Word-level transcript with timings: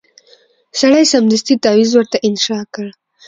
سړي 0.79 1.03
سمدستي 1.13 1.53
تعویذ 1.63 1.91
ورته 1.93 2.17
انشاء 2.29 2.63
کړ 2.73 2.87